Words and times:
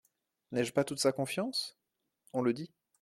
N'ai-je 0.51 0.73
pas 0.73 0.83
toute 0.83 0.97
sa 0.97 1.11
confiance? 1.11 1.77
On 2.33 2.41
le 2.41 2.53
dit. 2.53 2.71